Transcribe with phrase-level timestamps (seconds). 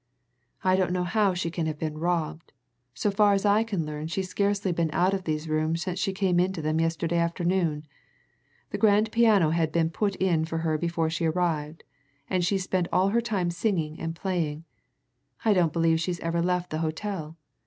[0.63, 2.53] I don't know how she can have been robbed
[2.95, 6.11] so far as I can learn she's scarcely been out of these rooms since she
[6.11, 7.85] came into them yesterday afternoon.
[8.71, 11.83] The grand piano had been put in for her before she arrived,
[12.31, 14.65] and she's spent all her time singing and playing
[15.45, 17.37] I don't believe she's ever left the hotel.